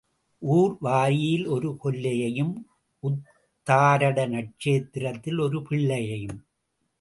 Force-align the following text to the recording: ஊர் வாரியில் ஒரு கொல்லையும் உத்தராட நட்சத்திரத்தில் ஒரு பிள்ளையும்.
ஊர் 0.39 0.77
வாரியில் 0.81 1.45
ஒரு 1.47 1.77
கொல்லையும் 1.83 2.53
உத்தராட 3.03 4.27
நட்சத்திரத்தில் 4.27 5.37
ஒரு 5.37 5.61
பிள்ளையும். 5.61 6.43